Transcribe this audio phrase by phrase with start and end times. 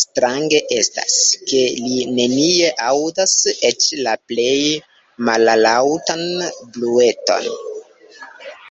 [0.00, 1.14] Strange estas,
[1.52, 3.36] ke li nenie aŭdas
[3.68, 4.58] eĉ la plej
[5.30, 6.26] mallaŭtan
[6.76, 7.48] brueton.